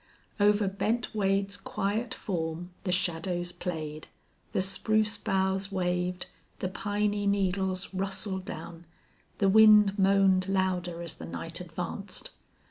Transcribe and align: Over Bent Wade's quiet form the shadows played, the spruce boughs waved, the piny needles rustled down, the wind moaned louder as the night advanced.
Over 0.39 0.67
Bent 0.67 1.13
Wade's 1.13 1.55
quiet 1.55 2.11
form 2.15 2.71
the 2.85 2.91
shadows 2.91 3.51
played, 3.51 4.07
the 4.51 4.59
spruce 4.59 5.15
boughs 5.15 5.71
waved, 5.71 6.25
the 6.57 6.69
piny 6.69 7.27
needles 7.27 7.93
rustled 7.93 8.43
down, 8.43 8.87
the 9.37 9.47
wind 9.47 9.99
moaned 9.99 10.49
louder 10.49 11.03
as 11.03 11.13
the 11.13 11.25
night 11.27 11.61
advanced. 11.61 12.31